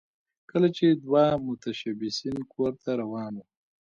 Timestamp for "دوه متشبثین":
1.03-2.37